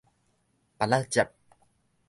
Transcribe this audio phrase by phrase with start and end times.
[0.79, 1.31] 菝仔汁